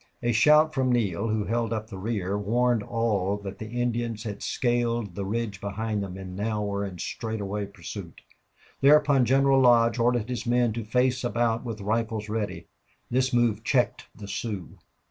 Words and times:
A 0.23 0.31
shout 0.31 0.73
from 0.73 0.91
Neale, 0.91 1.27
who 1.27 1.43
held 1.45 1.71
up 1.71 1.91
the 1.91 1.97
rear, 1.99 2.35
warned 2.35 2.81
all 2.81 3.37
that 3.43 3.59
the 3.59 3.67
Indians 3.69 4.23
had 4.23 4.41
scaled 4.41 5.13
the 5.13 5.27
ridge 5.27 5.61
behind 5.61 6.01
them 6.01 6.17
and 6.17 6.35
now 6.35 6.63
were 6.65 6.83
in 6.83 6.97
straightaway 6.97 7.67
pursuit. 7.67 8.21
Thereupon 8.81 9.25
General 9.25 9.61
Lodge 9.61 9.99
ordered 9.99 10.27
his 10.29 10.47
men 10.47 10.73
to 10.73 10.83
face 10.83 11.23
about 11.23 11.63
with 11.63 11.81
rifles 11.81 12.29
ready. 12.29 12.65
This 13.11 13.31
move 13.31 13.63
checked 13.63 14.07
the 14.15 14.27
Sioux. 14.27 14.79